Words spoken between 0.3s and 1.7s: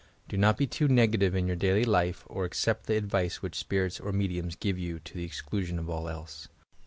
not be too negative in your